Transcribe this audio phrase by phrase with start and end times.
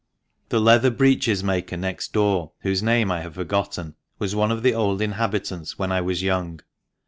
[0.49, 4.73] The leather breeches maker next door, whose name I have forgotten, was one of the
[4.73, 6.59] old inhabitants when I was young.